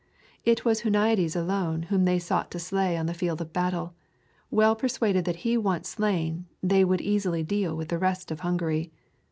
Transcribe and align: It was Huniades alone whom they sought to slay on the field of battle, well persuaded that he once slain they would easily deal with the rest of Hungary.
It 0.45 0.65
was 0.65 0.81
Huniades 0.81 1.35
alone 1.35 1.83
whom 1.83 2.05
they 2.05 2.17
sought 2.17 2.49
to 2.49 2.57
slay 2.59 2.97
on 2.97 3.05
the 3.05 3.13
field 3.13 3.39
of 3.39 3.53
battle, 3.53 3.93
well 4.49 4.75
persuaded 4.75 5.25
that 5.25 5.35
he 5.45 5.57
once 5.57 5.89
slain 5.89 6.47
they 6.63 6.83
would 6.83 7.01
easily 7.01 7.43
deal 7.43 7.77
with 7.77 7.89
the 7.89 7.99
rest 7.99 8.31
of 8.31 8.39
Hungary. 8.39 8.91